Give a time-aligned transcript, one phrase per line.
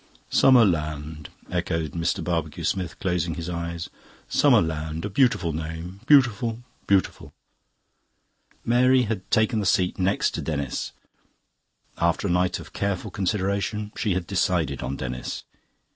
[0.31, 2.23] '""Summer Land," echoed Mr.
[2.23, 3.91] Barbecue Smith, closing his eyes.
[4.27, 5.05] "Summer Land.
[5.05, 5.99] A beautiful name.
[6.07, 7.35] Beautiful beautiful."
[8.65, 10.93] Mary had taken the seat next to Denis's.
[11.99, 15.43] After a night of careful consideration she had decided on Denis.